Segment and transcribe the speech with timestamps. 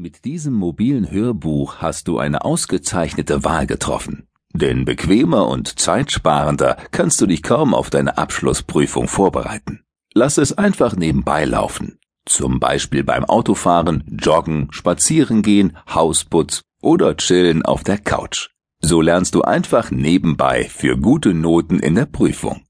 [0.00, 4.28] Mit diesem mobilen Hörbuch hast du eine ausgezeichnete Wahl getroffen.
[4.52, 9.82] Denn bequemer und zeitsparender kannst du dich kaum auf deine Abschlussprüfung vorbereiten.
[10.14, 11.98] Lass es einfach nebenbei laufen.
[12.26, 18.50] Zum Beispiel beim Autofahren, Joggen, Spazierengehen, Hausputz oder Chillen auf der Couch.
[18.80, 22.62] So lernst du einfach nebenbei für gute Noten in der Prüfung.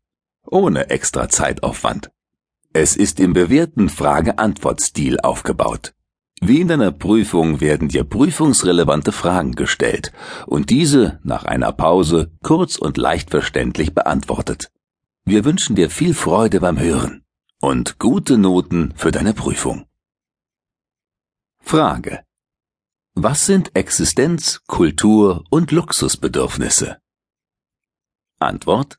[0.47, 2.11] Ohne extra Zeitaufwand.
[2.73, 5.93] Es ist im bewährten Frage-Antwort-Stil aufgebaut.
[6.41, 10.13] Wie in deiner Prüfung werden dir prüfungsrelevante Fragen gestellt
[10.47, 14.71] und diese nach einer Pause kurz und leicht verständlich beantwortet.
[15.25, 17.25] Wir wünschen dir viel Freude beim Hören
[17.61, 19.87] und gute Noten für deine Prüfung.
[21.61, 22.23] Frage.
[23.15, 26.99] Was sind Existenz, Kultur und Luxusbedürfnisse?
[28.39, 28.97] Antwort.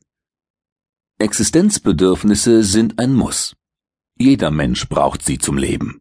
[1.18, 3.56] Existenzbedürfnisse sind ein Muss.
[4.18, 6.00] Jeder Mensch braucht sie zum Leben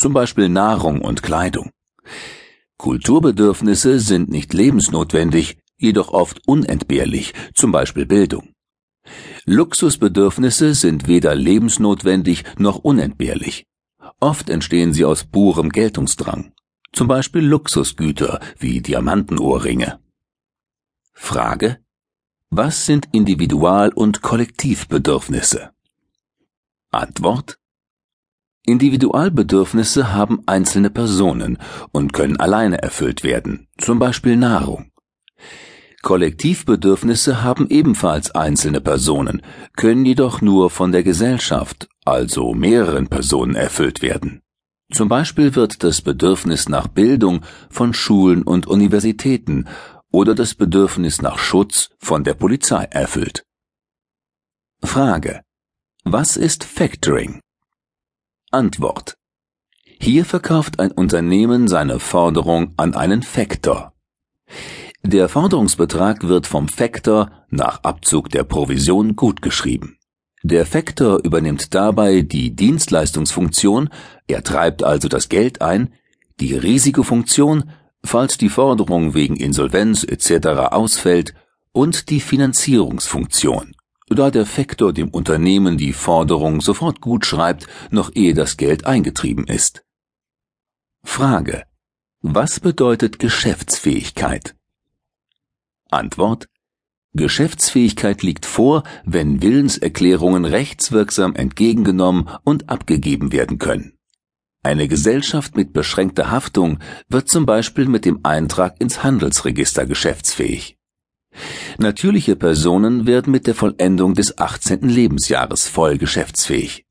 [0.00, 1.70] zum Beispiel Nahrung und Kleidung.
[2.78, 8.54] Kulturbedürfnisse sind nicht lebensnotwendig, jedoch oft unentbehrlich, zum Beispiel Bildung.
[9.44, 13.66] Luxusbedürfnisse sind weder lebensnotwendig noch unentbehrlich.
[14.20, 16.52] Oft entstehen sie aus purem Geltungsdrang,
[16.92, 19.98] zum Beispiel Luxusgüter wie Diamantenohrringe.
[21.12, 21.78] Frage
[22.48, 25.70] Was sind Individual- und Kollektivbedürfnisse?
[26.90, 27.59] Antwort
[28.66, 31.58] Individualbedürfnisse haben einzelne Personen
[31.92, 34.90] und können alleine erfüllt werden, zum Beispiel Nahrung.
[36.02, 39.42] Kollektivbedürfnisse haben ebenfalls einzelne Personen,
[39.76, 44.42] können jedoch nur von der Gesellschaft, also mehreren Personen erfüllt werden.
[44.92, 49.66] Zum Beispiel wird das Bedürfnis nach Bildung von Schulen und Universitäten
[50.10, 53.44] oder das Bedürfnis nach Schutz von der Polizei erfüllt.
[54.82, 55.42] Frage.
[56.04, 57.40] Was ist Factoring?
[58.52, 59.16] Antwort.
[60.00, 63.92] Hier verkauft ein Unternehmen seine Forderung an einen Factor.
[65.02, 69.98] Der Forderungsbetrag wird vom Factor nach Abzug der Provision gutgeschrieben.
[70.42, 73.90] Der Factor übernimmt dabei die Dienstleistungsfunktion,
[74.26, 75.92] er treibt also das Geld ein,
[76.40, 77.70] die Risikofunktion,
[78.02, 80.48] falls die Forderung wegen Insolvenz etc.
[80.70, 81.34] ausfällt,
[81.72, 83.76] und die Finanzierungsfunktion
[84.14, 89.46] da der Fektor dem Unternehmen die Forderung sofort gut schreibt, noch ehe das Geld eingetrieben
[89.46, 89.84] ist.
[91.02, 91.64] Frage.
[92.20, 94.54] Was bedeutet Geschäftsfähigkeit?
[95.90, 96.48] Antwort.
[97.12, 103.96] Geschäftsfähigkeit liegt vor, wenn Willenserklärungen rechtswirksam entgegengenommen und abgegeben werden können.
[104.62, 106.78] Eine Gesellschaft mit beschränkter Haftung
[107.08, 110.79] wird zum Beispiel mit dem Eintrag ins Handelsregister geschäftsfähig.
[111.80, 114.86] Natürliche Personen werden mit der Vollendung des 18.
[114.86, 116.84] Lebensjahres voll geschäftsfähig.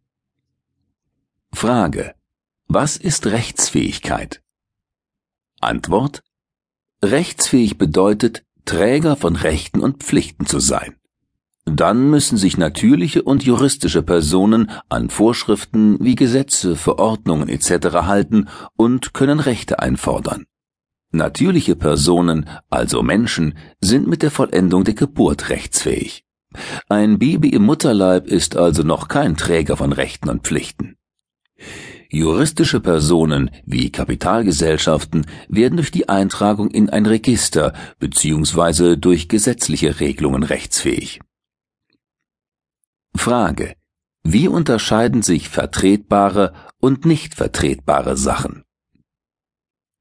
[1.54, 2.16] Frage.
[2.68, 4.42] Was ist Rechtsfähigkeit?
[5.62, 6.24] Antwort.
[7.04, 10.96] Rechtsfähig bedeutet, Träger von Rechten und Pflichten zu sein.
[11.66, 18.08] Dann müssen sich natürliche und juristische Personen an Vorschriften wie Gesetze, Verordnungen etc.
[18.08, 20.48] halten und können Rechte einfordern.
[21.12, 26.24] Natürliche Personen, also Menschen, sind mit der Vollendung der Geburt rechtsfähig.
[26.88, 30.98] Ein Baby im Mutterleib ist also noch kein Träger von Rechten und Pflichten.
[32.12, 38.96] Juristische Personen wie Kapitalgesellschaften werden durch die Eintragung in ein Register bzw.
[38.96, 41.22] durch gesetzliche Regelungen rechtsfähig.
[43.16, 43.76] Frage.
[44.24, 48.64] Wie unterscheiden sich vertretbare und nicht vertretbare Sachen?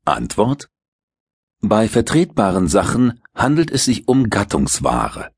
[0.04, 0.68] Antwort
[1.60, 5.30] bei vertretbaren Sachen handelt es sich um Gattungsware.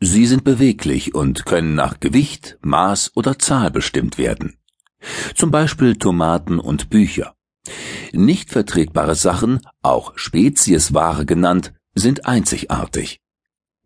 [0.00, 4.56] Sie sind beweglich und können nach Gewicht, Maß oder Zahl bestimmt werden.
[5.34, 7.34] Zum Beispiel Tomaten und Bücher.
[8.12, 13.20] Nicht vertretbare Sachen, auch Speziesware genannt, sind einzigartig.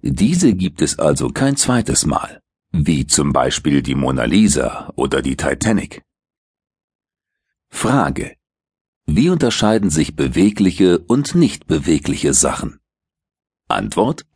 [0.00, 5.36] Diese gibt es also kein zweites Mal, wie zum Beispiel die Mona Lisa oder die
[5.36, 6.02] Titanic.
[7.70, 8.36] Frage
[9.06, 12.78] wie unterscheiden sich bewegliche und nicht bewegliche Sachen?
[13.68, 14.26] Antwort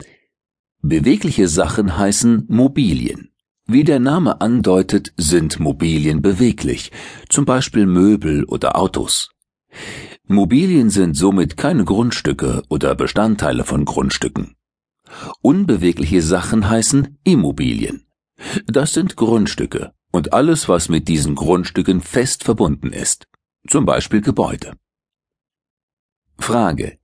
[0.82, 3.30] Bewegliche Sachen heißen Mobilien.
[3.66, 6.92] Wie der Name andeutet, sind Mobilien beweglich,
[7.28, 9.30] zum Beispiel Möbel oder Autos.
[10.26, 14.56] Mobilien sind somit keine Grundstücke oder Bestandteile von Grundstücken.
[15.42, 18.06] Unbewegliche Sachen heißen Immobilien.
[18.66, 23.26] Das sind Grundstücke und alles, was mit diesen Grundstücken fest verbunden ist
[23.66, 24.76] zum Beispiel Gebäude.
[26.38, 26.98] Frage.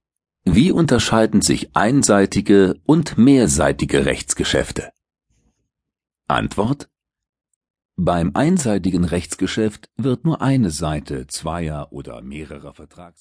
[0.45, 4.93] Wie unterscheiden sich einseitige und mehrseitige Rechtsgeschäfte?
[6.27, 6.89] Antwort.
[7.97, 13.21] Beim einseitigen Rechtsgeschäft wird nur eine Seite zweier oder mehrerer Vertrags